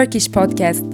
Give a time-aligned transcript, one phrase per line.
[0.00, 0.84] Turkish Podcast.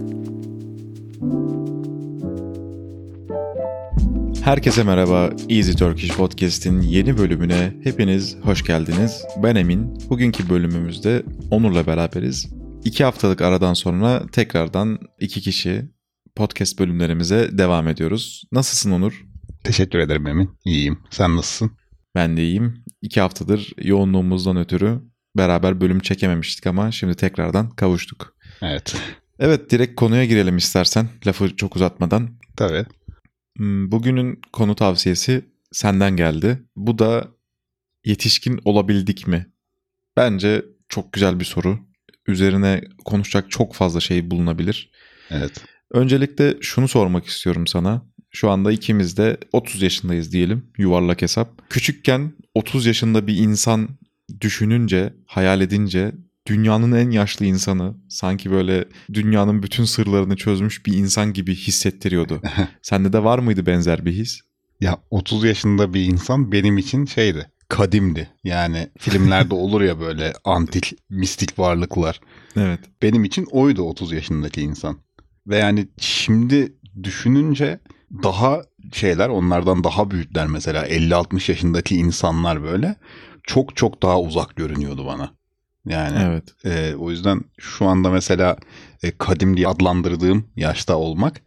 [4.44, 5.30] Herkese merhaba.
[5.48, 9.22] Easy Turkish Podcast'in yeni bölümüne hepiniz hoş geldiniz.
[9.42, 9.98] Ben Emin.
[10.10, 12.52] Bugünkü bölümümüzde Onur'la beraberiz.
[12.84, 15.90] İki haftalık aradan sonra tekrardan iki kişi
[16.36, 18.44] podcast bölümlerimize devam ediyoruz.
[18.52, 19.24] Nasılsın Onur?
[19.64, 20.50] Teşekkür ederim Emin.
[20.64, 20.98] İyiyim.
[21.10, 21.70] Sen nasılsın?
[22.14, 22.84] Ben de iyiyim.
[23.02, 25.00] İki haftadır yoğunluğumuzdan ötürü
[25.36, 28.35] beraber bölüm çekememiştik ama şimdi tekrardan kavuştuk.
[28.62, 28.96] Evet.
[29.38, 32.30] Evet direkt konuya girelim istersen lafı çok uzatmadan.
[32.56, 32.84] Tabii.
[33.56, 36.62] Hmm, Bugünün konu tavsiyesi senden geldi.
[36.76, 37.28] Bu da
[38.04, 39.46] yetişkin olabildik mi?
[40.16, 41.78] Bence çok güzel bir soru.
[42.26, 44.90] Üzerine konuşacak çok fazla şey bulunabilir.
[45.30, 45.64] Evet.
[45.90, 48.02] Öncelikle şunu sormak istiyorum sana.
[48.30, 51.70] Şu anda ikimiz de 30 yaşındayız diyelim yuvarlak hesap.
[51.70, 53.88] Küçükken 30 yaşında bir insan
[54.40, 56.12] düşününce, hayal edince
[56.46, 62.42] dünyanın en yaşlı insanı sanki böyle dünyanın bütün sırlarını çözmüş bir insan gibi hissettiriyordu.
[62.82, 64.40] Sende de var mıydı benzer bir his?
[64.80, 67.50] Ya 30 yaşında bir insan benim için şeydi.
[67.68, 68.30] Kadimdi.
[68.44, 72.20] Yani filmlerde olur ya böyle antik, mistik varlıklar.
[72.56, 72.80] Evet.
[73.02, 74.96] Benim için oydu 30 yaşındaki insan.
[75.46, 77.80] Ve yani şimdi düşününce
[78.22, 82.96] daha şeyler onlardan daha büyükler mesela 50-60 yaşındaki insanlar böyle
[83.42, 85.30] çok çok daha uzak görünüyordu bana.
[85.86, 86.44] Yani Evet.
[86.64, 88.56] e, o yüzden şu anda mesela
[89.02, 91.40] e, kadim diye adlandırdığım yaşta olmak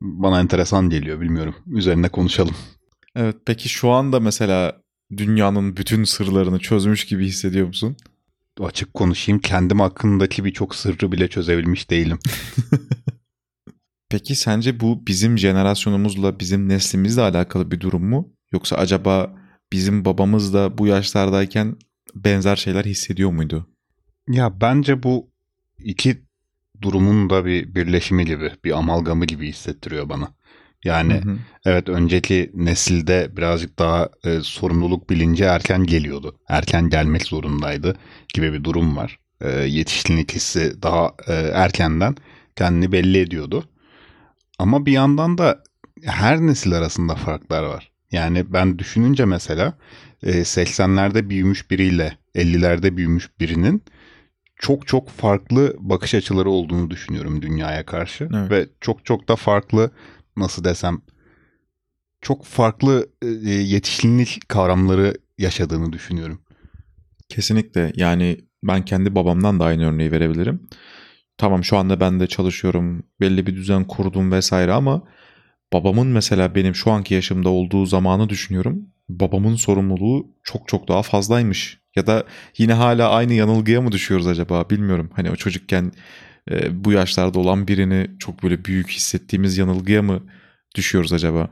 [0.00, 1.54] bana enteresan geliyor bilmiyorum.
[1.66, 2.54] Üzerine konuşalım.
[3.16, 3.36] Evet.
[3.46, 4.82] Peki şu anda mesela
[5.16, 7.96] dünyanın bütün sırlarını çözmüş gibi hissediyor musun?
[8.60, 12.18] Açık konuşayım kendim hakkındaki birçok sırrı bile çözebilmiş değilim.
[14.10, 18.32] Peki sence bu bizim jenerasyonumuzla, bizim neslimizle alakalı bir durum mu?
[18.52, 19.36] Yoksa acaba
[19.72, 21.76] bizim babamız da bu yaşlardayken
[22.14, 23.66] benzer şeyler hissediyor muydu?
[24.28, 25.30] Ya bence bu
[25.78, 26.22] iki
[26.82, 30.28] durumun da bir birleşimi gibi, bir amalgamı gibi hissettiriyor bana.
[30.84, 31.38] Yani Hı hı.
[31.64, 36.38] evet önceki nesilde birazcık daha e, sorumluluk bilinci erken geliyordu.
[36.48, 37.96] Erken gelmek zorundaydı
[38.34, 39.18] gibi bir durum var.
[39.40, 42.16] E, yetişkinlik hissi daha e, erkenden
[42.56, 43.64] kendini belli ediyordu.
[44.58, 45.62] Ama bir yandan da
[46.04, 47.90] her nesil arasında farklar var.
[48.12, 49.78] Yani ben düşününce mesela
[50.22, 53.82] e, 80'lerde büyümüş biriyle 50'lerde büyümüş birinin
[54.56, 58.28] çok çok farklı bakış açıları olduğunu düşünüyorum dünyaya karşı.
[58.34, 58.50] Evet.
[58.50, 59.90] Ve çok çok da farklı
[60.36, 61.00] nasıl desem
[62.20, 66.40] çok farklı e, yetişkinlik kavramları yaşadığını düşünüyorum.
[67.28, 67.92] Kesinlikle.
[67.96, 70.68] Yani ben kendi babamdan da aynı örneği verebilirim.
[71.38, 75.02] Tamam şu anda ben de çalışıyorum, belli bir düzen kurdum vesaire ama
[75.72, 78.86] babamın mesela benim şu anki yaşımda olduğu zamanı düşünüyorum.
[79.08, 81.80] Babamın sorumluluğu çok çok daha fazlaymış.
[81.96, 82.24] Ya da
[82.58, 85.10] yine hala aynı yanılgıya mı düşüyoruz acaba bilmiyorum.
[85.14, 85.92] Hani o çocukken
[86.50, 90.22] e, bu yaşlarda olan birini çok böyle büyük hissettiğimiz yanılgıya mı
[90.74, 91.50] düşüyoruz acaba?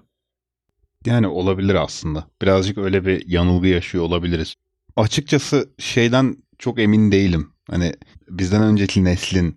[1.06, 2.26] Yani olabilir aslında.
[2.42, 4.54] Birazcık öyle bir yanılgı yaşıyor olabiliriz.
[4.96, 7.52] Açıkçası şeyden çok emin değilim.
[7.70, 7.94] Hani
[8.28, 9.56] bizden önceki neslin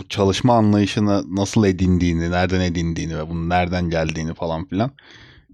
[0.00, 4.90] bu çalışma anlayışını nasıl edindiğini, nereden edindiğini ve bunun nereden geldiğini falan filan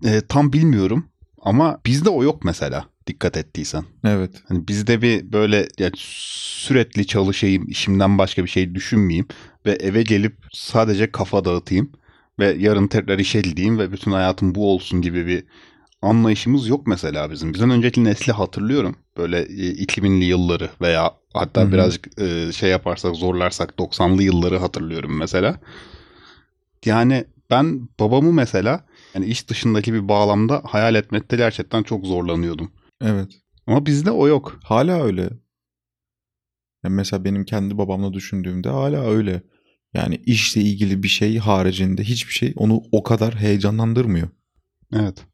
[0.05, 1.09] e, tam bilmiyorum.
[1.43, 3.84] Ama bizde o yok mesela dikkat ettiysen.
[4.05, 4.31] Evet.
[4.49, 9.27] Hani bizde bir böyle yani sürekli çalışayım, işimden başka bir şey düşünmeyeyim
[9.66, 11.93] ve eve gelip sadece kafa dağıtayım
[12.38, 15.44] ve yarın tekrar işe gideyim ve bütün hayatım bu olsun gibi bir
[16.03, 17.55] anlayışımız yok mesela bizim.
[17.55, 18.97] Bizden önceki nesli hatırlıyorum.
[19.16, 21.72] Böyle e, 2000'li yılları veya hatta Hı hı.
[21.72, 25.61] birazcık e, şey yaparsak zorlarsak 90'lı yılları hatırlıyorum mesela.
[26.84, 28.84] Yani ben babamı mesela
[29.15, 32.73] yani iş dışındaki bir bağlamda hayal etmekte gerçekten çok zorlanıyordum.
[33.03, 33.28] Evet.
[33.67, 34.59] Ama bizde o yok.
[34.65, 35.23] Hala öyle.
[36.84, 39.43] Yani mesela benim kendi babamla düşündüğümde hala öyle.
[39.94, 44.29] Yani işle ilgili bir şey haricinde hiçbir şey onu o kadar heyecanlandırmıyor.
[44.93, 45.26] Evet.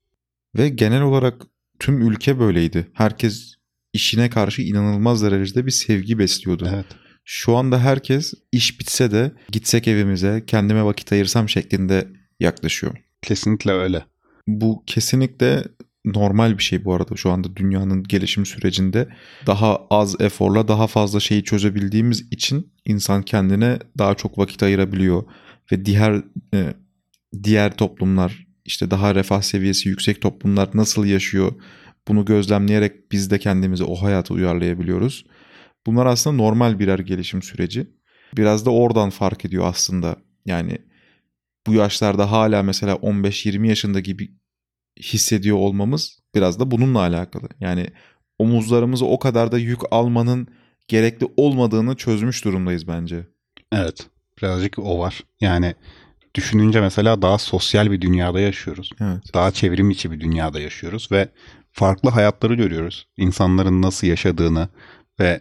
[0.57, 1.43] Ve genel olarak
[1.79, 2.91] tüm ülke böyleydi.
[2.93, 3.55] Herkes
[3.93, 6.69] işine karşı inanılmaz derecede bir sevgi besliyordu.
[6.75, 6.87] Evet.
[7.25, 12.09] Şu anda herkes iş bitse de gitsek evimize kendime vakit ayırsam şeklinde
[12.41, 12.97] yaklaşıyor.
[13.23, 14.05] Kesinlikle öyle.
[14.47, 15.65] Bu kesinlikle
[16.05, 19.09] normal bir şey bu arada şu anda dünyanın gelişim sürecinde
[19.47, 25.23] daha az eforla daha fazla şeyi çözebildiğimiz için insan kendine daha çok vakit ayırabiliyor
[25.73, 26.23] ve diğer
[26.55, 26.75] e,
[27.43, 31.53] diğer toplumlar işte daha refah seviyesi yüksek toplumlar nasıl yaşıyor
[32.08, 35.25] bunu gözlemleyerek biz de kendimizi o hayata uyarlayabiliyoruz.
[35.87, 37.87] Bunlar aslında normal birer gelişim süreci.
[38.37, 40.17] Biraz da oradan fark ediyor aslında.
[40.47, 40.79] Yani
[41.67, 44.31] bu yaşlarda hala mesela 15-20 yaşında gibi
[45.00, 47.49] hissediyor olmamız biraz da bununla alakalı.
[47.61, 47.87] Yani
[48.38, 50.49] omuzlarımıza o kadar da yük almanın
[50.88, 53.26] gerekli olmadığını çözmüş durumdayız bence.
[53.73, 54.06] Evet.
[54.38, 55.25] Birazcık o var.
[55.41, 55.75] Yani
[56.35, 58.91] düşününce mesela daha sosyal bir dünyada yaşıyoruz.
[59.00, 59.35] Evet.
[59.35, 61.29] Daha çevrim içi bir dünyada yaşıyoruz ve
[61.73, 63.07] farklı hayatları görüyoruz.
[63.17, 64.69] İnsanların nasıl yaşadığını
[65.21, 65.41] ve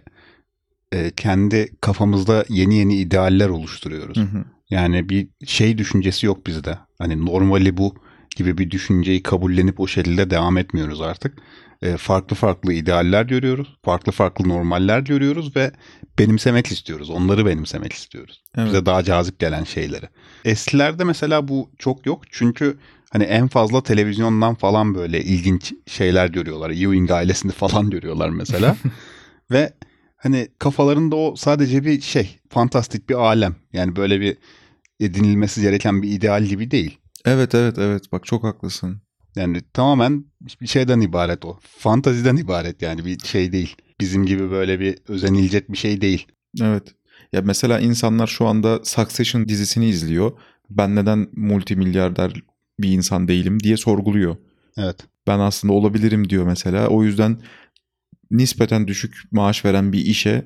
[0.91, 4.17] e, kendi kafamızda yeni yeni idealler oluşturuyoruz.
[4.17, 4.45] Hı hı.
[4.69, 6.77] Yani bir şey düşüncesi yok bizde.
[6.99, 7.95] Hani normali bu
[8.35, 11.37] gibi bir düşünceyi kabullenip o şekilde devam etmiyoruz artık.
[11.81, 13.77] E, farklı farklı idealler görüyoruz.
[13.83, 15.71] Farklı farklı normaller görüyoruz ve
[16.19, 17.09] benimsemek istiyoruz.
[17.09, 18.43] Onları benimsemek istiyoruz.
[18.57, 18.67] Evet.
[18.67, 20.05] Bize daha cazip gelen şeyleri.
[20.45, 22.21] Eskilerde mesela bu çok yok.
[22.31, 22.77] Çünkü
[23.11, 26.69] hani en fazla televizyondan falan böyle ilginç şeyler görüyorlar.
[26.69, 28.75] Ewing ailesini falan görüyorlar mesela.
[29.51, 29.73] ve
[30.17, 33.55] hani kafalarında o sadece bir şey, fantastik bir alem.
[33.73, 34.37] Yani böyle bir
[34.99, 36.97] edinilmesi gereken bir ideal gibi değil.
[37.25, 39.01] Evet evet evet bak çok haklısın.
[39.35, 40.25] Yani tamamen
[40.61, 41.59] bir şeyden ibaret o.
[41.61, 43.75] Fantaziden ibaret yani bir şey değil.
[44.01, 46.27] Bizim gibi böyle bir özenilecek bir şey değil.
[46.61, 46.83] Evet.
[47.33, 50.31] Ya mesela insanlar şu anda Succession dizisini izliyor.
[50.69, 52.33] Ben neden multimilyarder
[52.79, 54.35] bir insan değilim diye sorguluyor.
[54.77, 54.97] Evet.
[55.27, 56.87] Ben aslında olabilirim diyor mesela.
[56.87, 57.41] O yüzden
[58.31, 60.45] nispeten düşük maaş veren bir işe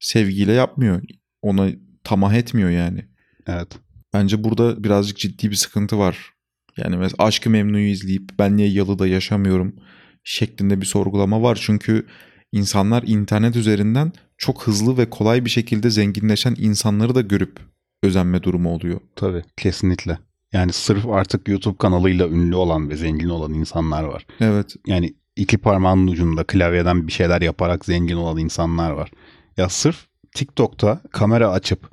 [0.00, 1.02] sevgiyle yapmıyor.
[1.42, 1.68] Ona
[2.04, 3.04] tamah etmiyor yani.
[3.46, 3.68] Evet.
[4.12, 6.32] Bence burada birazcık ciddi bir sıkıntı var.
[6.76, 9.76] Yani mesela Aşkı Memnu'yu izleyip ben niye yalıda yaşamıyorum
[10.24, 11.58] şeklinde bir sorgulama var.
[11.62, 12.06] Çünkü
[12.52, 17.60] insanlar internet üzerinden çok hızlı ve kolay bir şekilde zenginleşen insanları da görüp
[18.02, 19.00] özenme durumu oluyor.
[19.16, 20.18] Tabii kesinlikle.
[20.52, 24.26] Yani sırf artık YouTube kanalıyla ünlü olan ve zengin olan insanlar var.
[24.40, 24.76] Evet.
[24.86, 29.10] Yani iki parmağının ucunda klavyeden bir şeyler yaparak zengin olan insanlar var.
[29.56, 31.90] Ya sırf TikTok'ta kamera açıp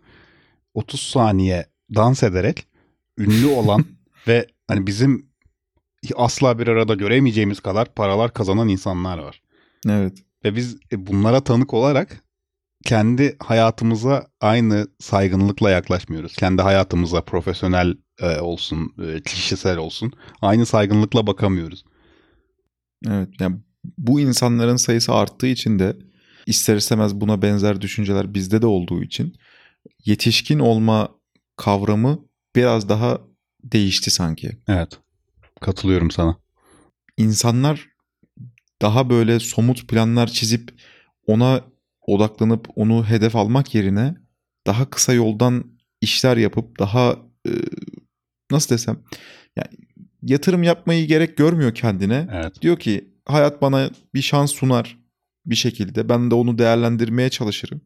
[0.74, 1.66] 30 saniye
[1.96, 2.68] dans ederek
[3.18, 3.86] ünlü olan
[4.28, 5.30] ve hani bizim
[6.16, 9.42] asla bir arada göremeyeceğimiz kadar paralar kazanan insanlar var.
[9.90, 10.13] Evet.
[10.45, 12.24] Ve biz e, bunlara tanık olarak
[12.86, 16.33] kendi hayatımıza aynı saygınlıkla yaklaşmıyoruz.
[16.36, 20.12] Kendi hayatımıza profesyonel e, olsun, e, kişisel olsun
[20.42, 21.86] aynı saygınlıkla bakamıyoruz.
[23.07, 23.30] Evet.
[23.39, 23.57] Yani
[23.97, 25.97] bu insanların sayısı arttığı için de
[26.45, 29.36] ister istemez buna benzer düşünceler bizde de olduğu için
[30.06, 31.09] yetişkin olma
[31.57, 32.19] kavramı
[32.56, 33.21] biraz daha
[33.63, 34.57] değişti sanki.
[34.68, 35.00] Evet.
[35.62, 36.38] Katılıyorum sana.
[37.18, 37.94] İnsanlar
[38.81, 40.74] daha böyle somut planlar çizip
[41.27, 41.62] ona
[42.01, 44.16] odaklanıp onu hedef almak yerine
[44.68, 45.63] daha kısa yoldan
[46.01, 47.16] işler yapıp daha
[47.48, 47.51] e,
[48.51, 49.00] nasıl desem
[49.56, 49.77] yani
[50.22, 52.27] yatırım yapmayı gerek görmüyor kendine.
[52.31, 52.62] Evet.
[52.62, 55.00] Diyor ki hayat bana bir şans sunar
[55.45, 57.81] bir şekilde ben de onu değerlendirmeye çalışırım.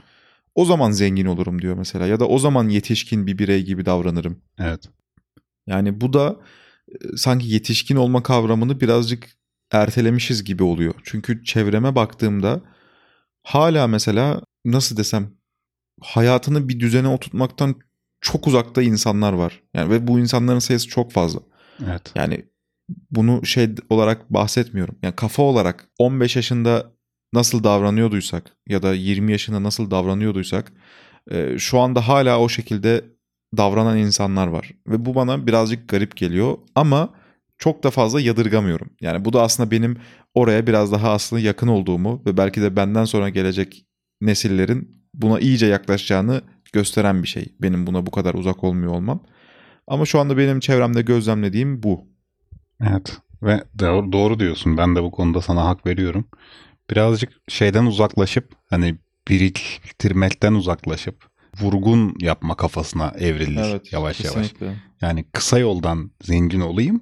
[0.56, 4.42] O zaman zengin olurum diyor mesela ya da o zaman yetişkin bir birey gibi davranırım.
[4.60, 4.90] Evet.
[5.68, 6.40] Yani bu da
[6.88, 9.39] e, sanki yetişkin olma kavramını birazcık
[9.72, 10.94] ertelemişiz gibi oluyor.
[11.04, 12.62] Çünkü çevreme baktığımda
[13.44, 15.32] hala mesela nasıl desem
[16.02, 17.76] hayatını bir düzene oturtmaktan
[18.22, 19.64] çok uzakta insanlar var.
[19.74, 21.40] Yani ve bu insanların sayısı çok fazla.
[21.86, 22.12] Evet.
[22.16, 22.46] Yani
[23.12, 24.96] bunu şey olarak bahsetmiyorum.
[25.02, 26.92] Yani kafa olarak 15 yaşında
[27.34, 30.72] nasıl davranıyorduysak ya da 20 yaşında nasıl davranıyorduysak
[31.32, 33.06] e, şu anda hala o şekilde
[33.58, 34.72] davranan insanlar var.
[34.88, 37.10] Ve bu bana birazcık garip geliyor ama
[37.60, 38.90] çok da fazla yadırgamıyorum.
[39.02, 39.98] Yani bu da aslında benim
[40.34, 43.86] oraya biraz daha aslında yakın olduğumu ve belki de benden sonra gelecek
[44.22, 46.42] nesillerin buna iyice yaklaşacağını
[46.74, 47.54] gösteren bir şey.
[47.62, 49.24] Benim buna bu kadar uzak olmuyor olmam.
[49.88, 52.08] Ama şu anda benim çevremde gözlemlediğim bu.
[52.82, 53.18] Evet.
[53.44, 54.78] Ve doğru, doğru diyorsun.
[54.78, 56.26] Ben de bu konuda sana hak veriyorum.
[56.90, 58.98] Birazcık şeyden uzaklaşıp hani
[59.28, 61.26] biriktirmekten uzaklaşıp
[61.62, 64.66] vurgun yapma kafasına evrildik yavaş kesinlikle.
[64.66, 64.80] yavaş.
[65.02, 67.02] Yani kısa yoldan zengin olayım.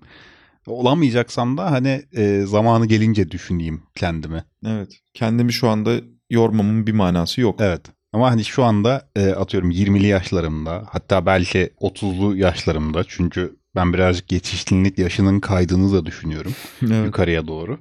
[0.68, 4.44] Olamayacaksam da hani e, zamanı gelince düşüneyim kendimi.
[4.66, 5.00] Evet.
[5.14, 5.96] Kendimi şu anda
[6.30, 7.60] yormamın bir manası yok.
[7.62, 7.82] Evet.
[8.14, 14.32] Ama hani şu anda e, atıyorum 20'li yaşlarımda hatta belki 30'lu yaşlarımda çünkü ben birazcık
[14.32, 17.06] yetişkinlik yaşının kaydığını da düşünüyorum Evet.
[17.06, 17.80] yukarıya doğru.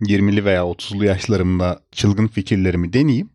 [0.00, 3.30] 20'li veya 30'lu yaşlarımda çılgın fikirlerimi deneyeyim.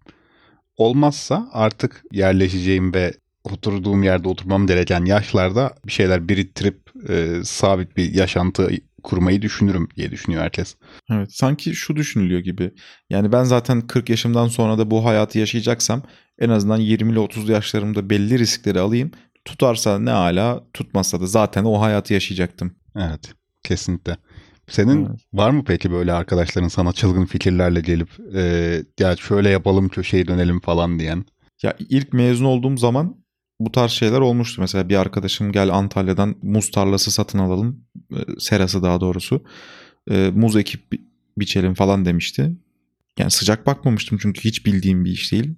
[0.78, 8.14] Olmazsa artık yerleşeceğim ve oturduğum yerde oturmam gereken yaşlarda bir şeyler biriktirip e, sabit bir
[8.14, 8.72] yaşantı
[9.04, 10.76] kurmayı düşünürüm diye düşünüyor herkes.
[11.12, 11.34] Evet.
[11.34, 12.72] Sanki şu düşünülüyor gibi.
[13.10, 16.02] Yani ben zaten 40 yaşımdan sonra da bu hayatı yaşayacaksam
[16.40, 19.12] en azından 20 ile 30 yaşlarımda belli riskleri alayım.
[19.46, 22.76] Tutarsa ne ala, tutmazsa da zaten o hayatı yaşayacaktım.
[22.96, 23.34] Evet,
[23.64, 24.18] kesinlikle.
[24.70, 25.20] Senin Evet.
[25.34, 28.42] var mı peki böyle arkadaşların sana çılgın fikirlerle gelip e,
[29.00, 31.26] ya şöyle yapalım köşeyi dönelim falan diyen?
[31.64, 33.23] Ya ilk mezun olduğum zaman
[33.66, 34.62] bu tarz şeyler olmuştu.
[34.62, 37.86] Mesela bir arkadaşım gel Antalya'dan muz tarlası satın alalım.
[38.12, 39.44] E, serası daha doğrusu.
[40.12, 41.02] E, muz ekip bi-
[41.38, 42.56] biçelim falan demişti.
[43.20, 45.56] Yani sıcak bakmamıştım çünkü hiç bildiğim bir iş değil.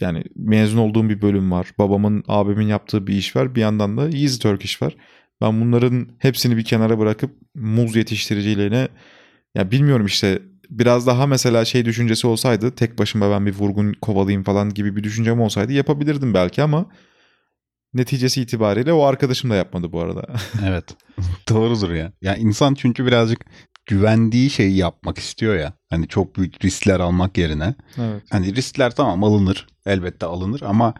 [0.00, 1.70] Yani mezun olduğum bir bölüm var.
[1.78, 3.54] Babamın, abimin yaptığı bir iş var.
[3.54, 4.96] Bir yandan da Easy Turkish var.
[5.40, 8.88] Ben bunların hepsini bir kenara bırakıp muz yetiştiriciliğine
[9.54, 14.42] ya bilmiyorum işte biraz daha mesela şey düşüncesi olsaydı tek başıma ben bir vurgun kovalayayım
[14.42, 16.86] falan gibi bir düşüncem olsaydı yapabilirdim belki ama
[17.94, 20.26] neticesi itibariyle o arkadaşım da yapmadı bu arada.
[20.64, 20.84] evet.
[21.48, 22.12] Doğrudur ya.
[22.22, 23.44] Ya insan çünkü birazcık
[23.86, 25.72] güvendiği şeyi yapmak istiyor ya.
[25.90, 27.74] Hani çok büyük riskler almak yerine.
[27.98, 28.22] Evet.
[28.30, 29.66] Hani riskler tamam alınır.
[29.86, 30.94] Elbette alınır ama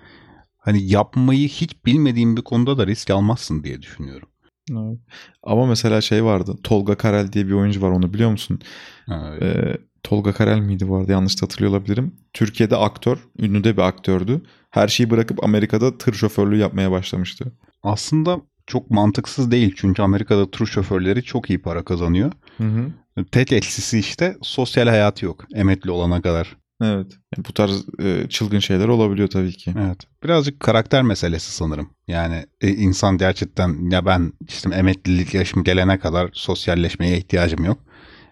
[0.59, 4.29] hani yapmayı hiç bilmediğin bir konuda da risk almazsın diye düşünüyorum.
[4.71, 4.99] Evet.
[5.43, 6.57] Ama mesela şey vardı.
[6.63, 8.61] Tolga Karel diye bir oyuncu var onu biliyor musun?
[9.09, 9.43] Evet.
[9.43, 12.15] Ee, Tolga Karel miydi arada yanlış hatırlıyor olabilirim.
[12.33, 14.43] Türkiye'de aktör, ünlü de bir aktördü.
[14.71, 17.53] Her şeyi bırakıp Amerika'da tır şoförlüğü yapmaya başlamıştı.
[17.83, 22.33] Aslında çok mantıksız değil çünkü Amerika'da tur şoförleri çok iyi para kazanıyor.
[22.59, 23.25] Hı hı.
[23.33, 26.57] Tek eksisi işte sosyal hayatı yok emekli olana kadar.
[26.83, 27.07] Evet.
[27.37, 29.75] Yani bu tarz e, çılgın şeyler olabiliyor tabii ki.
[29.79, 29.99] Evet.
[30.25, 31.91] Birazcık karakter meselesi sanırım.
[32.09, 37.79] Yani e, insan gerçekten ya ben işte emeklilik yaşım gelene kadar sosyalleşmeye ihtiyacım yok.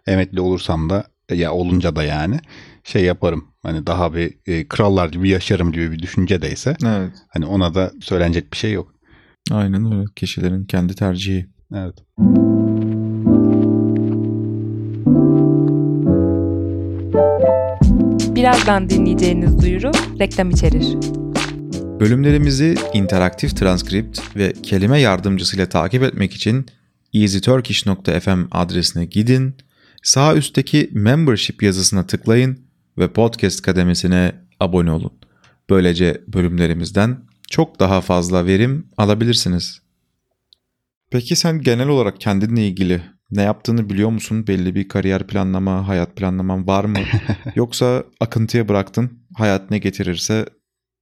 [0.06, 2.40] Emekli olursam da ya olunca da yani
[2.84, 3.44] şey yaparım.
[3.62, 7.12] Hani daha bir e, krallar gibi yaşarım gibi bir düşünce deyse Evet.
[7.28, 8.94] hani ona da söylenecek bir şey yok.
[9.50, 10.04] Aynen öyle.
[10.16, 11.46] Kişilerin kendi tercihi.
[11.75, 11.94] Evet.
[18.42, 20.84] Birazdan dinleyeceğiniz duyuru reklam içerir.
[22.00, 26.66] Bölümlerimizi interaktif transkript ve kelime yardımcısıyla takip etmek için
[27.14, 29.54] easyturkish.fm adresine gidin,
[30.02, 32.58] sağ üstteki membership yazısına tıklayın
[32.99, 35.12] ve podcast kademesine abone olun.
[35.70, 37.18] Böylece bölümlerimizden
[37.50, 39.80] çok daha fazla verim alabilirsiniz.
[41.11, 43.02] Peki sen genel olarak kendinle ilgili
[43.33, 44.47] ne yaptığını biliyor musun?
[44.47, 46.99] Belli bir kariyer planlama, hayat planlaman var mı?
[47.55, 50.47] Yoksa akıntıya bıraktın, hayat ne getirirse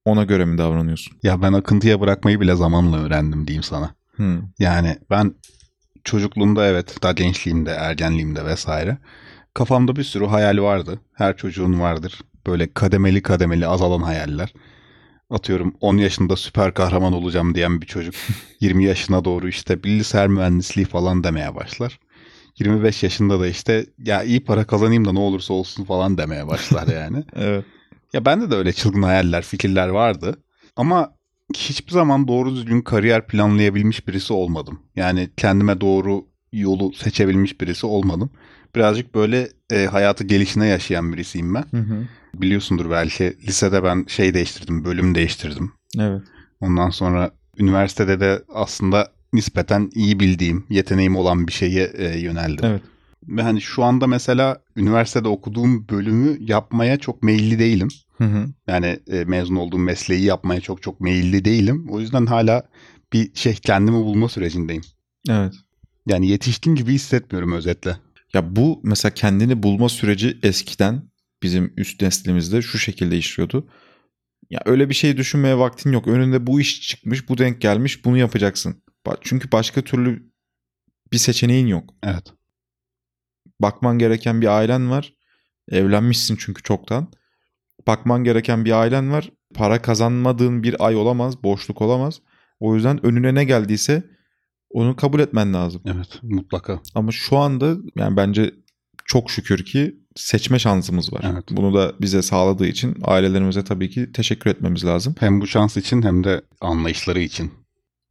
[0.05, 1.17] ona göre mi davranıyorsun?
[1.23, 3.95] Ya ben akıntıya bırakmayı bile zamanla öğrendim diyeyim sana.
[4.17, 4.43] Hmm.
[4.59, 5.35] Yani ben
[6.05, 8.99] çocukluğumda evet daha gençliğimde, ergenliğimde vesaire
[9.55, 11.01] kafamda bir sürü hayal vardı.
[11.15, 12.21] Her çocuğun vardır.
[12.47, 14.53] Böyle kademeli kademeli azalan hayaller.
[15.31, 18.15] Atıyorum 10 yaşında süper kahraman olacağım diyen bir çocuk
[18.61, 22.01] 20 yaşına doğru işte bilgisayar mühendisliği falan demeye başlar.
[22.61, 26.87] 25 yaşında da işte ya iyi para kazanayım da ne olursa olsun falan demeye başlar
[26.95, 27.25] yani.
[27.37, 27.65] Evet.
[28.13, 30.39] Ya bende de öyle çılgın hayaller, fikirler vardı.
[30.77, 31.15] Ama
[31.57, 34.81] hiçbir zaman doğru düzgün kariyer planlayabilmiş birisi olmadım.
[34.97, 38.31] Yani kendime doğru yolu seçebilmiş birisi olmadım.
[38.77, 41.65] Birazcık böyle e, hayatı gelişine yaşayan birisiyim ben.
[41.71, 42.07] Hı hı.
[42.35, 45.73] Biliyorsundur belki lisede ben şey değiştirdim, bölüm değiştirdim.
[45.99, 46.23] Evet.
[46.61, 52.65] Ondan sonra üniversitede de aslında nispeten iyi bildiğim, yeteneğim olan bir şeye e, yöneldim.
[52.65, 52.83] Evet.
[53.29, 57.89] Ve hani şu anda mesela üniversitede okuduğum bölümü yapmaya çok meyilli değilim.
[58.19, 58.47] Hı hı.
[58.67, 61.87] Yani e, mezun olduğum mesleği yapmaya çok çok meyilli değilim.
[61.91, 62.63] O yüzden hala
[63.13, 64.83] bir şey kendimi bulma sürecindeyim.
[65.29, 65.55] Evet.
[66.07, 67.97] Yani yetişkin gibi hissetmiyorum özetle.
[68.35, 71.03] Ya bu mesela kendini bulma süreci eskiden
[71.43, 73.69] bizim üst neslimizde şu şekilde işliyordu.
[74.51, 76.07] Ya öyle bir şey düşünmeye vaktin yok.
[76.07, 78.83] Önünde bu iş çıkmış, bu denk gelmiş, bunu yapacaksın.
[79.21, 80.31] Çünkü başka türlü
[81.13, 81.95] bir seçeneğin yok.
[82.03, 82.33] Evet.
[83.61, 85.15] Bakman gereken bir ailen var.
[85.69, 87.13] Evlenmişsin çünkü çoktan.
[87.87, 89.31] Bakman gereken bir ailen var.
[89.55, 92.21] Para kazanmadığın bir ay olamaz, boşluk olamaz.
[92.61, 94.05] O yüzden önüne ne geldiyse
[94.71, 95.83] onu kabul etmen lazım.
[95.87, 96.81] Evet mutlaka.
[96.95, 98.55] Ama şu anda yani bence
[99.05, 101.21] çok şükür ki seçme şansımız var.
[101.33, 101.45] Evet.
[101.51, 105.15] Bunu da bize sağladığı için ailelerimize tabii ki teşekkür etmemiz lazım.
[105.19, 107.60] Hem bu şans için hem de anlayışları için.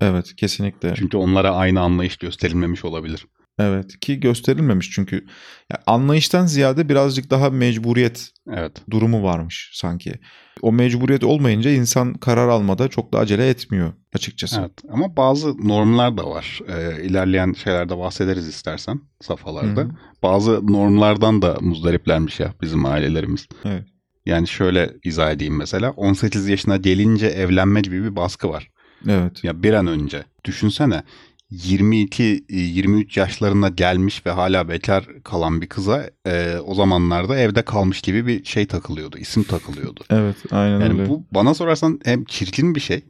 [0.01, 0.93] Evet kesinlikle.
[0.95, 3.25] Çünkü onlara aynı anlayış gösterilmemiş olabilir.
[3.59, 5.25] Evet ki gösterilmemiş çünkü
[5.71, 8.81] ya anlayıştan ziyade birazcık daha mecburiyet Evet.
[8.91, 10.13] durumu varmış sanki.
[10.61, 14.59] O mecburiyet olmayınca insan karar almada çok da acele etmiyor açıkçası.
[14.59, 14.71] Evet.
[14.89, 16.59] Ama bazı normlar da var.
[16.67, 19.81] Ee, ilerleyen şeylerde bahsederiz istersen safhalarda.
[19.81, 19.91] Hı hı.
[20.23, 23.47] Bazı normlardan da muzdariplermiş ya bizim ailelerimiz.
[23.65, 23.83] Evet.
[24.25, 25.91] Yani şöyle izah edeyim mesela.
[25.91, 28.69] 18 yaşına gelince evlenme gibi bir baskı var.
[29.07, 29.43] Evet.
[29.43, 30.23] Ya bir an önce.
[30.45, 31.03] Düşünsene
[31.51, 38.27] 22-23 yaşlarına gelmiş ve hala bekar kalan bir kıza e, o zamanlarda evde kalmış gibi
[38.27, 39.17] bir şey takılıyordu.
[39.17, 40.03] isim takılıyordu.
[40.09, 41.09] Evet aynen Yani öyle.
[41.09, 43.01] bu bana sorarsan hem çirkin bir şey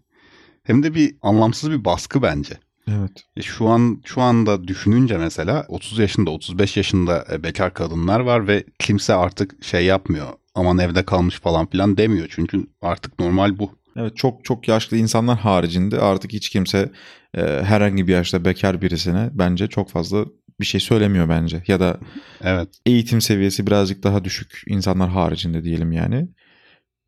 [0.63, 2.53] hem de bir anlamsız bir baskı bence.
[2.87, 3.11] Evet.
[3.37, 8.47] E, Şu an şu anda düşününce mesela 30 yaşında 35 yaşında e, bekar kadınlar var
[8.47, 10.27] ve kimse artık şey yapmıyor.
[10.55, 12.27] Aman evde kalmış falan filan demiyor.
[12.29, 13.78] Çünkü artık normal bu.
[13.99, 16.91] Evet çok çok yaşlı insanlar haricinde artık hiç kimse
[17.33, 20.25] e, herhangi bir yaşta bekar birisine bence çok fazla
[20.59, 21.63] bir şey söylemiyor bence.
[21.67, 21.99] Ya da
[22.41, 22.69] Evet.
[22.85, 26.27] eğitim seviyesi birazcık daha düşük insanlar haricinde diyelim yani.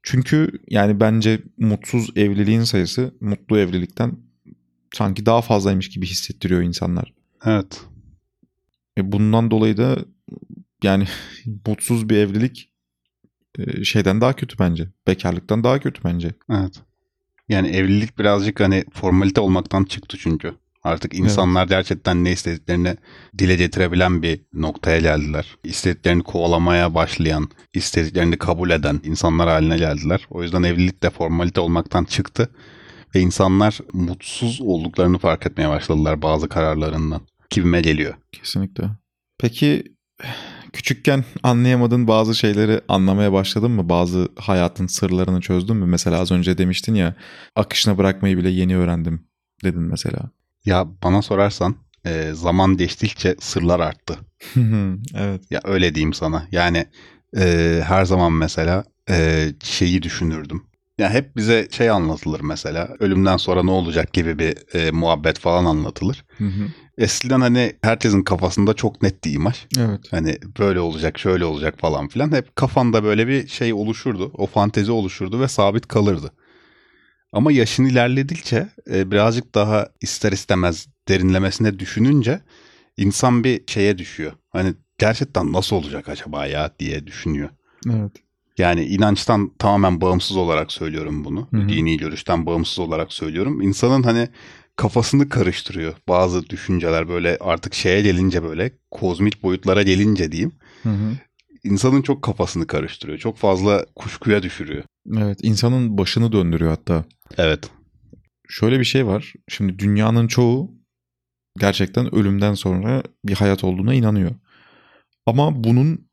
[0.04, 4.18] Çünkü yani bence mutsuz evliliğin sayısı mutlu evlilikten
[4.94, 7.14] sanki daha fazlaymış gibi hissettiriyor insanlar.
[7.46, 7.82] Evet.
[8.98, 9.98] E bundan dolayı da
[10.84, 11.06] yani
[11.68, 12.71] mutsuz bir evlilik
[13.84, 14.88] şeyden daha kötü bence.
[15.08, 16.32] Bekarlıktan daha kötü bence.
[16.52, 16.82] Evet.
[17.50, 20.54] Yani evlilik birazcık hani formalite olmaktan çıktı çünkü.
[20.84, 22.96] Artık insanlar gerçekten ne istediklerini
[23.38, 25.58] dile getirebilen bir noktaya geldiler.
[25.64, 30.28] İstediklerini kovalamaya başlayan, istediklerini kabul eden insanlar haline geldiler.
[30.30, 32.50] O yüzden evlilik de formalite olmaktan çıktı.
[33.16, 37.22] Ve insanlar mutsuz olduklarını fark etmeye başladılar bazı kararlarından.
[37.50, 38.14] Kibime geliyor.
[38.32, 38.84] Kesinlikle.
[39.40, 39.84] Peki
[40.74, 43.90] küçükken anlayamadığın bazı şeyleri anlamaya başladın mı?
[43.90, 45.86] Bazı hayatın sırlarını çözdün mü?
[45.86, 47.16] Mesela az önce demiştin ya
[47.56, 49.28] akışına bırakmayı bile yeni öğrendim
[49.64, 50.20] dedin mesela.
[50.66, 51.76] Ya bana sorarsan
[52.06, 54.20] e, zaman geçtikçe sırlar arttı.
[55.16, 55.52] evet.
[55.52, 56.48] Ya öyle diyeyim sana.
[56.52, 56.86] Yani
[57.38, 60.64] e, her zaman mesela e, şeyi düşünürdüm.
[60.98, 62.96] Ya hep bize şey anlatılır mesela.
[63.00, 66.26] Ölümden sonra ne olacak gibi bir e, muhabbet falan anlatılır.
[66.38, 66.68] Hı hı.
[67.02, 69.66] Eskiden hani herkesin kafasında çok net bir imaj.
[69.80, 70.00] Evet.
[70.12, 72.32] Hani böyle olacak, şöyle olacak falan filan.
[72.32, 74.32] Hep kafanda böyle bir şey oluşurdu.
[74.34, 76.32] O fantezi oluşurdu ve sabit kalırdı.
[77.34, 82.42] Ama yaşın ilerledikçe e, birazcık daha ister istemez derinlemesine düşününce
[82.98, 84.32] insan bir şeye düşüyor.
[84.50, 87.50] Hani gerçekten nasıl olacak acaba ya diye düşünüyor.
[87.90, 88.12] Evet.
[88.58, 91.48] Yani inançtan tamamen bağımsız olarak söylüyorum bunu.
[91.52, 91.70] Hı hı.
[91.70, 93.62] Dini görüşten bağımsız olarak söylüyorum.
[93.62, 94.30] İnsanın hani
[94.82, 95.94] kafasını karıştırıyor.
[96.08, 100.52] Bazı düşünceler böyle artık şeye gelince böyle kozmik boyutlara gelince diyeyim.
[100.84, 101.14] Hı hı.
[101.64, 103.18] insanın çok kafasını karıştırıyor.
[103.18, 104.84] Çok fazla kuşkuya düşürüyor.
[105.18, 105.40] Evet.
[105.44, 107.06] insanın başını döndürüyor hatta.
[107.38, 107.70] Evet.
[108.50, 109.34] Şöyle bir şey var.
[109.50, 110.72] Şimdi dünyanın çoğu
[111.60, 114.32] gerçekten ölümden sonra bir hayat olduğuna inanıyor.
[115.26, 116.08] Ama bunun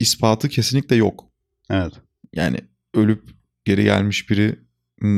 [0.00, 1.24] ispatı kesinlikle yok.
[1.70, 1.92] Evet.
[2.32, 2.58] Yani
[2.94, 3.22] ölüp
[3.64, 4.63] geri gelmiş biri "Hmm,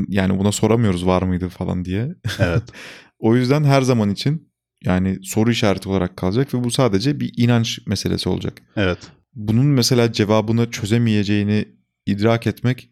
[0.08, 2.14] yani buna soramıyoruz var mıydı falan diye.
[2.38, 2.62] Evet.
[3.18, 4.52] O yüzden her zaman için
[4.84, 8.62] yani soru işareti olarak kalacak ve bu sadece bir inanç meselesi olacak.
[8.76, 8.98] evet.
[9.34, 11.68] Bunun mesela cevabını çözemeyeceğini
[12.06, 12.90] idrak etmek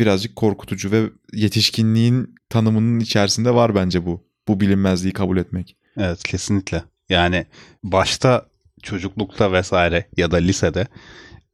[0.00, 4.28] birazcık korkutucu ve yetişkinliğin tanımının içerisinde var bence bu.
[4.48, 5.76] Bu bilinmezliği kabul etmek.
[5.96, 6.82] Evet kesinlikle.
[7.08, 7.46] Yani
[7.82, 8.46] başta
[8.82, 10.86] çocuklukta vesaire ya da lisede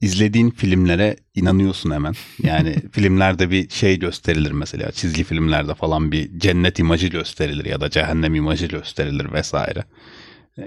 [0.05, 2.15] izlediğin filmlere inanıyorsun hemen.
[2.43, 4.93] Yani filmlerde bir şey gösterilir mesela.
[4.93, 9.85] Çizgi filmlerde falan bir cennet imajı gösterilir ya da cehennem imajı gösterilir vesaire.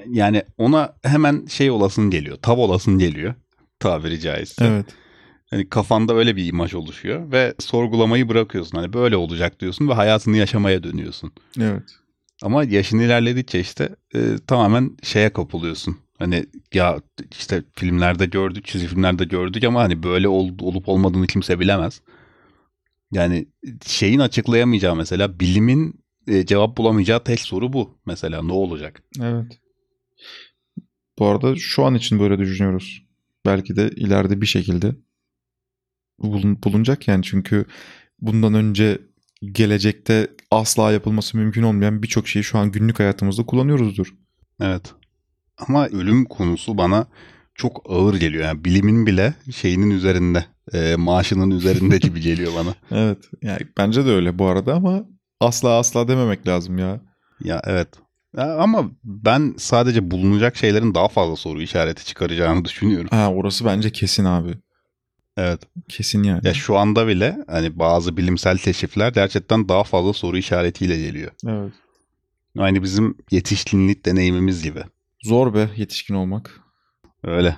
[0.10, 2.38] Yani ona hemen şey olasın geliyor.
[2.41, 3.36] Tav olasın geliyor.
[3.80, 4.65] Tabiri caizse.
[4.65, 4.86] Evet.
[5.50, 8.78] Hani kafanda öyle bir imaj oluşuyor ve sorgulamayı bırakıyorsun.
[8.78, 11.32] Hani böyle olacak diyorsun ve hayatını yaşamaya dönüyorsun.
[11.60, 11.84] Evet.
[12.41, 15.97] Ama yaşın ilerledikçe işte e, tamamen şeye kapılıyorsun.
[16.19, 17.01] Hani ya
[17.39, 22.01] işte filmlerde gördük, çizgi filmlerde gördük ama hani böyle ol, olup olmadığını kimse bilemez.
[23.12, 23.47] Yani
[23.86, 27.97] şeyin açıklayamayacağı mesela bilimin e, cevap bulamayacağı tek soru bu.
[28.06, 29.03] Mesela ne olacak?
[29.21, 29.60] Evet.
[31.19, 33.03] Bu arada şu an için böyle düşünüyoruz.
[33.45, 34.95] Belki de ileride bir şekilde
[36.19, 37.65] bulun- bulunacak yani çünkü
[38.21, 39.01] bundan önce
[39.51, 44.15] gelecekte asla yapılması mümkün olmayan birçok şeyi şu an günlük hayatımızda kullanıyoruzdur.
[44.62, 44.93] Evet.
[45.58, 47.08] Ama ölüm konusu bana
[47.56, 48.43] çok ağır geliyor.
[48.46, 52.74] Yani bilimin bile şeyinin üzerinde, e, maaşının üzerinde gibi geliyor bana.
[53.02, 53.17] Evet.
[53.41, 55.06] Yani bence de öyle bu arada ama
[55.39, 57.02] asla asla dememek lazım ya.
[57.43, 57.88] Ya evet.
[58.38, 63.08] Ya ama ben sadece bulunacak şeylerin daha fazla soru işareti çıkaracağını düşünüyorum.
[63.12, 64.54] Ha orası bence kesin abi.
[65.38, 65.62] Evet.
[65.89, 66.48] Kesin yani.
[66.48, 71.32] Ya şu anda bile hani bazı bilimsel keşifler gerçekten daha fazla soru işaretiyle geliyor.
[71.48, 71.74] Evet.
[72.58, 74.84] Aynı bizim yetişkinlik deneyimimiz gibi.
[75.28, 76.62] Zor be yetişkin olmak.
[77.24, 77.58] Öyle.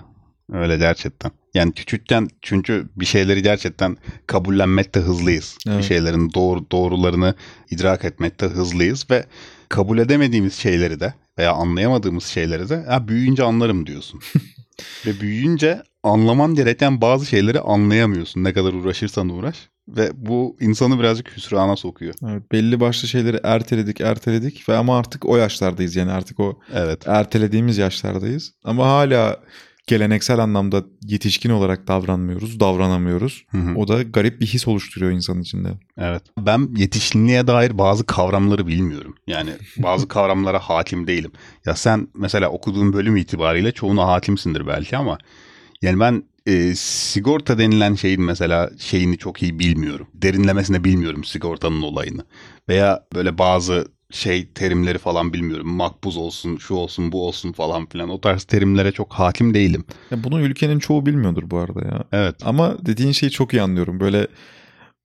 [0.53, 1.31] Öyle gerçekten.
[1.53, 5.57] Yani küçükken çünkü bir şeyleri gerçekten kabullenmekte hızlıyız.
[5.67, 5.77] Evet.
[5.77, 7.35] Bir şeylerin doğru doğrularını
[7.71, 9.25] idrak etmekte hızlıyız ve
[9.69, 14.19] kabul edemediğimiz şeyleri de veya anlayamadığımız şeyleri de ya büyüyünce anlarım diyorsun.
[15.05, 21.37] ve büyüyünce anlaman gereken bazı şeyleri anlayamıyorsun ne kadar uğraşırsan uğraş ve bu insanı birazcık
[21.37, 22.13] hüsrana sokuyor.
[22.29, 27.07] Evet, belli başlı şeyleri erteledik erteledik ve ama artık o yaşlardayız yani artık o Evet.
[27.07, 28.53] ertelediğimiz yaşlardayız.
[28.63, 29.39] Ama hala
[29.87, 33.45] geleneksel anlamda yetişkin olarak davranmıyoruz, davranamıyoruz.
[33.51, 33.75] Hı hı.
[33.75, 35.69] O da garip bir his oluşturuyor insanın içinde.
[35.97, 36.23] Evet.
[36.37, 39.15] Ben yetişkinliğe dair bazı kavramları bilmiyorum.
[39.27, 41.31] Yani bazı kavramlara hakim değilim.
[41.65, 45.17] Ya sen mesela okuduğun bölüm itibariyle çoğuna hakimsindir belki ama
[45.81, 50.07] yani ben e, sigorta denilen şeyin mesela şeyini çok iyi bilmiyorum.
[50.13, 52.25] Derinlemesine bilmiyorum sigortanın olayını.
[52.69, 55.67] Veya böyle bazı şey terimleri falan bilmiyorum.
[55.67, 58.09] Makbuz olsun, şu olsun, bu olsun falan filan.
[58.09, 59.85] O tarz terimlere çok hakim değilim.
[60.11, 62.03] Ya bunu ülkenin çoğu bilmiyordur bu arada ya.
[62.11, 62.35] Evet.
[62.45, 63.99] Ama dediğin şeyi çok iyi anlıyorum.
[63.99, 64.27] Böyle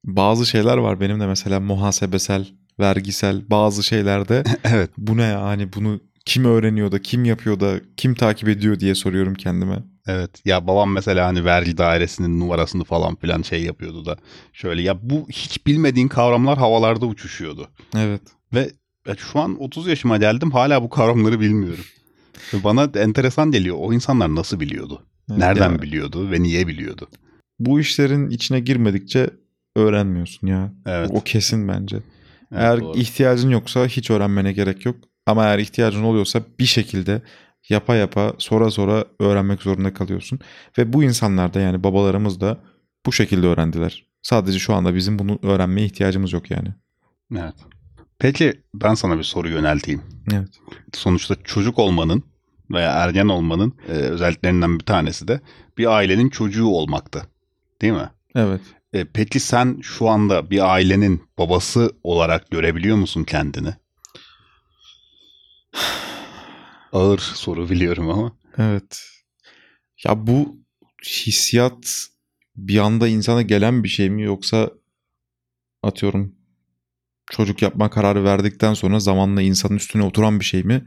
[0.05, 2.47] bazı şeyler var benim de mesela muhasebesel,
[2.81, 4.91] vergisel bazı şeylerde evet.
[4.99, 8.95] bu ne ya hani bunu kim öğreniyor da kim yapıyor da kim takip ediyor diye
[8.95, 9.83] soruyorum kendime.
[10.07, 10.31] Evet.
[10.45, 14.17] Ya babam mesela hani vergi dairesinin numarasını falan filan şey yapıyordu da
[14.53, 17.69] şöyle ya bu hiç bilmediğin kavramlar havalarda uçuşuyordu.
[17.97, 18.23] Evet.
[18.55, 18.71] Ve
[19.17, 21.85] şu an 30 yaşıma geldim hala bu kavramları bilmiyorum.
[22.53, 23.77] Bana enteresan geliyor.
[23.79, 25.07] O insanlar nasıl biliyordu?
[25.31, 27.09] Evet, Nereden ya biliyordu ve niye biliyordu?
[27.59, 29.31] Bu işlerin içine girmedikçe
[29.77, 30.73] öğrenmiyorsun ya.
[30.87, 31.11] Evet.
[31.13, 31.97] O kesin bence.
[31.97, 32.99] Evet, eğer doğru.
[32.99, 34.97] ihtiyacın yoksa hiç öğrenmene gerek yok.
[35.27, 37.23] Ama eğer ihtiyacın oluyorsa bir şekilde
[37.69, 40.39] yapa yapa sonra sonra öğrenmek zorunda kalıyorsun.
[40.79, 42.59] Ve bu insanlar da yani babalarımız da
[43.07, 44.07] bu şekilde öğrendiler.
[44.23, 46.69] Sadece şu anda bizim bunu öğrenmeye ihtiyacımız yok yani.
[47.33, 47.55] Evet.
[48.19, 50.03] Peki ben sana bir soru yönelteyim.
[50.33, 50.49] Evet.
[50.93, 52.23] Sonuçta çocuk olmanın
[52.71, 55.41] veya ergen olmanın e, özelliklerinden bir tanesi de
[55.79, 57.23] bir ailenin çocuğu olmaktı.
[57.83, 58.11] Değil mi?
[58.35, 58.61] Evet.
[58.93, 63.75] E, peki sen şu anda bir ailenin babası olarak görebiliyor musun kendini?
[66.93, 68.37] Ağır soru biliyorum ama.
[68.59, 69.11] Evet.
[70.05, 70.57] Ya bu
[71.05, 72.09] hissiyat
[72.57, 74.71] bir anda insana gelen bir şey mi yoksa
[75.83, 76.35] atıyorum
[77.31, 80.87] çocuk yapma kararı verdikten sonra zamanla insanın üstüne oturan bir şey mi?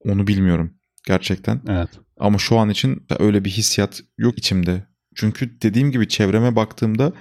[0.00, 0.74] Onu bilmiyorum
[1.06, 1.62] gerçekten.
[1.68, 1.88] Evet.
[2.16, 4.86] Ama şu an için öyle bir hissiyat yok içimde.
[5.14, 7.12] Çünkü dediğim gibi çevreme baktığımda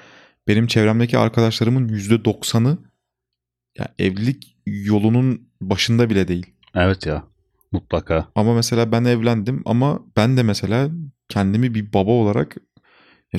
[0.47, 2.77] benim çevremdeki arkadaşlarımın %90'ı
[3.77, 6.52] ya evlilik yolunun başında bile değil.
[6.75, 7.23] Evet ya.
[7.71, 8.27] Mutlaka.
[8.36, 10.89] Ama mesela ben evlendim ama ben de mesela
[11.29, 12.55] kendimi bir baba olarak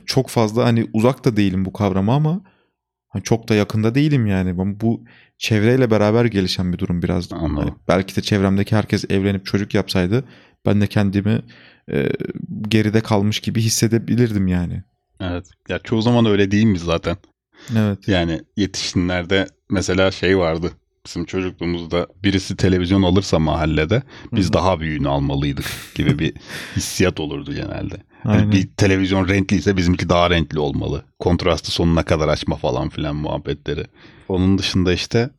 [0.06, 2.40] çok fazla hani uzak da değilim bu kavrama ama
[3.08, 4.58] hani çok da yakında değilim yani.
[4.58, 5.04] Ben bu
[5.38, 7.32] çevreyle beraber gelişen bir durum biraz.
[7.32, 7.56] Anladım.
[7.56, 10.24] Hani belki de çevremdeki herkes evlenip çocuk yapsaydı
[10.66, 11.42] ben de kendimi
[11.92, 12.08] e,
[12.68, 14.82] geride kalmış gibi hissedebilirdim yani.
[15.20, 15.46] Evet.
[15.68, 17.16] Ya çoğu zaman öyle değil mi zaten?
[17.76, 18.08] Evet.
[18.08, 20.70] Yani yetişkinlerde mesela şey vardı.
[21.06, 26.34] Bizim çocukluğumuzda birisi televizyon alırsa mahallede biz daha büyüğünü almalıydık gibi bir
[26.76, 27.96] hissiyat olurdu genelde.
[28.24, 28.52] Aynen.
[28.52, 31.04] bir televizyon renkliyse bizimki daha renkli olmalı.
[31.18, 33.84] Kontrastı sonuna kadar açma falan filan muhabbetleri.
[34.28, 35.30] Onun dışında işte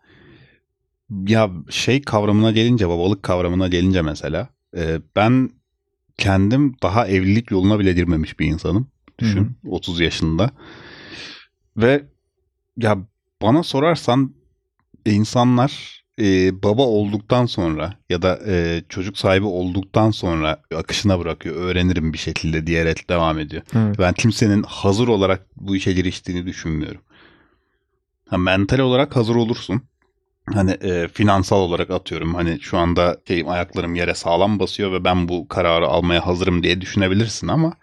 [1.28, 5.50] ya şey kavramına gelince babalık kavramına gelince mesela e, ben
[6.18, 8.88] kendim daha evlilik yoluna bile girmemiş bir insanım.
[9.20, 10.52] Düşün 30 yaşında.
[11.78, 12.04] Ve
[12.78, 12.98] ya
[13.42, 14.34] bana sorarsan
[15.12, 21.56] insanlar e, baba olduktan sonra ya da e, çocuk sahibi olduktan sonra akışına bırakıyor.
[21.56, 23.64] Öğrenirim bir şekilde diyerek devam ediyor.
[23.76, 24.00] Evet.
[24.00, 27.02] Ben kimsenin hazır olarak bu işe giriştiğini düşünmüyorum.
[28.30, 29.82] Ha, mental olarak hazır olursun.
[30.54, 32.36] Hani e, finansal olarak atıyorum.
[32.36, 36.82] Hani şu anda şeyim, ayaklarım yere sağlam basıyor ve ben bu kararı almaya hazırım diye
[36.82, 37.74] düşünebilirsin ama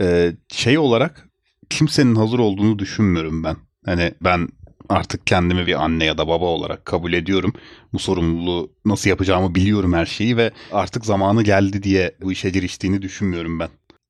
[0.00, 1.28] e, şey olarak
[1.70, 3.56] kimsenin hazır olduğunu düşünmüyorum ben.
[3.84, 4.48] Hani ben
[4.88, 7.52] artık kendimi bir anne ya da baba olarak kabul ediyorum.
[7.92, 13.02] Bu sorumluluğu nasıl yapacağımı biliyorum her şeyi ve artık zamanı geldi diye bu işe giriştiğini
[13.02, 13.68] düşünmüyorum ben.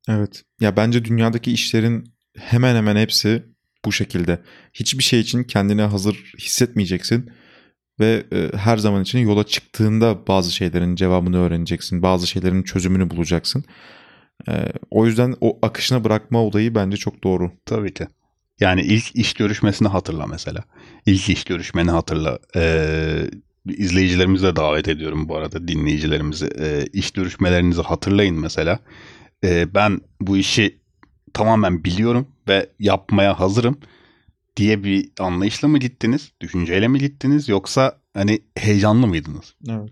[0.09, 0.43] Evet.
[0.61, 2.05] Ya bence dünyadaki işlerin
[2.39, 3.43] hemen hemen hepsi
[3.85, 4.43] bu şekilde.
[4.73, 7.31] Hiçbir şey için kendine hazır hissetmeyeceksin
[8.01, 12.03] ve e, her zaman için yola çıktığında bazı şeylerin cevabını öğreneceksin.
[12.03, 13.65] Bazı şeylerin çözümünü bulacaksın.
[14.49, 14.53] E,
[14.91, 17.53] o yüzden o akışına bırakma olayı bence çok doğru.
[17.67, 18.07] Tabii ki.
[18.61, 20.64] Yani ilk iş görüşmesini hatırla mesela.
[21.07, 22.38] İlk iş görüşmeni hatırla.
[22.57, 23.31] Ee,
[23.66, 26.51] izleyicilerimizi de davet ediyorum bu arada dinleyicilerimizi.
[26.61, 28.79] Ee, iş görüşmelerinizi hatırlayın mesela.
[29.45, 30.81] Ee, ben bu işi
[31.35, 33.79] tamamen biliyorum ve yapmaya hazırım
[34.57, 36.33] diye bir anlayışla mı gittiniz?
[36.40, 37.49] Düşünceyle mi gittiniz?
[37.49, 39.55] Yoksa hani heyecanlı mıydınız?
[39.69, 39.90] Evet.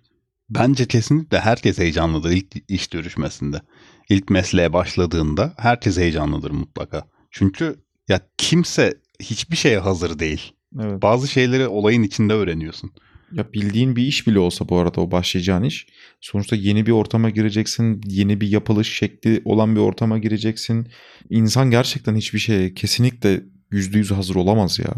[0.51, 3.61] Bence kesinlikle herkes heyecanlıdır ilk iş görüşmesinde.
[4.09, 7.05] İlk mesleğe başladığında herkes heyecanlıdır mutlaka.
[7.31, 10.53] Çünkü ya kimse hiçbir şeye hazır değil.
[10.81, 11.03] Evet.
[11.03, 12.91] Bazı şeyleri olayın içinde öğreniyorsun.
[13.33, 15.87] Ya bildiğin bir iş bile olsa bu arada o başlayacağın iş.
[16.21, 18.01] Sonuçta yeni bir ortama gireceksin.
[18.07, 20.89] Yeni bir yapılış şekli olan bir ortama gireceksin.
[21.31, 24.95] İnsan gerçekten hiçbir şeye kesinlikle yüzde yüz hazır olamaz ya.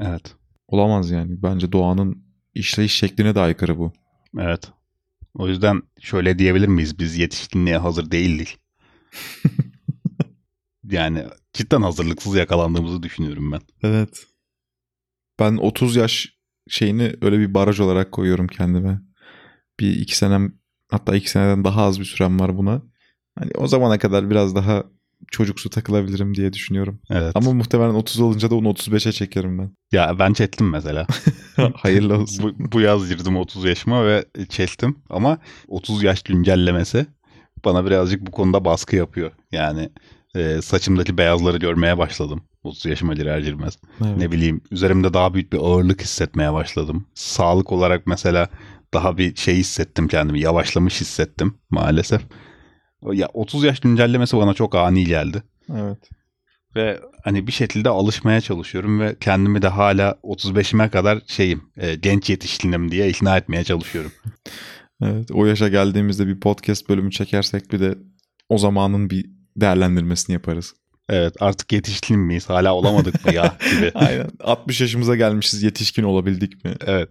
[0.00, 0.34] Evet.
[0.68, 1.42] Olamaz yani.
[1.42, 3.92] Bence doğanın işleyiş şekline de aykırı bu.
[4.38, 4.68] Evet.
[5.34, 6.98] O yüzden şöyle diyebilir miyiz?
[6.98, 8.58] Biz yetişkinliğe hazır değildik.
[10.90, 13.60] yani cidden hazırlıksız yakalandığımızı düşünüyorum ben.
[13.82, 14.26] Evet.
[15.40, 16.28] Ben 30 yaş
[16.68, 19.00] şeyini öyle bir baraj olarak koyuyorum kendime.
[19.80, 20.54] Bir iki senem
[20.88, 22.82] hatta iki seneden daha az bir sürem var buna.
[23.38, 24.84] Hani o zamana kadar biraz daha
[25.30, 27.00] çocuksu takılabilirim diye düşünüyorum.
[27.10, 27.32] Evet.
[27.34, 29.76] Ama muhtemelen 30 olunca da onu 35'e çekerim ben.
[29.92, 31.06] Ya ben çektim mesela.
[31.74, 32.56] Hayırlı olsun.
[32.58, 37.06] bu, bu yaz girdim 30 yaşıma ve çektim ama 30 yaş güncellemesi
[37.64, 39.32] bana birazcık bu konuda baskı yapıyor.
[39.52, 39.90] Yani
[40.34, 43.78] e, saçımdaki beyazları görmeye başladım 30 yaşıma girer girmez.
[44.04, 44.16] Evet.
[44.16, 47.06] Ne bileyim üzerimde daha büyük bir ağırlık hissetmeye başladım.
[47.14, 48.48] Sağlık olarak mesela
[48.94, 50.40] daha bir şey hissettim kendimi.
[50.40, 52.22] Yavaşlamış hissettim maalesef.
[53.12, 55.42] Ya 30 yaş güncellemesi bana çok ani geldi.
[55.76, 56.10] Evet.
[56.76, 62.30] Ve hani bir şekilde alışmaya çalışıyorum ve kendimi de hala 35'ime kadar şeyim e, genç
[62.30, 64.12] yetişkinim diye ikna etmeye çalışıyorum.
[65.02, 65.30] Evet.
[65.30, 67.98] O yaşa geldiğimizde bir podcast bölümü çekersek bir de
[68.48, 70.74] o zamanın bir değerlendirmesini yaparız.
[71.08, 73.90] Evet artık yetişkin miyiz hala olamadık mı ya gibi.
[73.94, 74.30] Aynen.
[74.40, 76.74] 60 yaşımıza gelmişiz yetişkin olabildik mi?
[76.86, 77.08] Evet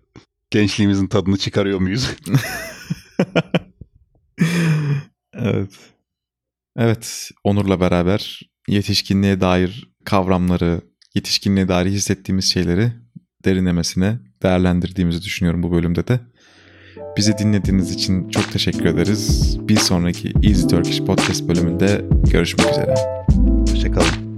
[0.51, 2.11] gençliğimizin tadını çıkarıyor muyuz?
[5.33, 5.71] evet.
[6.77, 7.31] Evet.
[7.43, 10.81] Onur'la beraber yetişkinliğe dair kavramları,
[11.15, 12.91] yetişkinliğe dair hissettiğimiz şeyleri
[13.45, 16.19] derinlemesine değerlendirdiğimizi düşünüyorum bu bölümde de.
[17.19, 19.57] Bizi dinlediğiniz için çok teşekkür ederiz.
[19.61, 22.01] Bir sonraki Easy Turkish Podcast bölümünde
[22.31, 22.95] görüşmek üzere.
[23.69, 24.28] Hoşçakalın.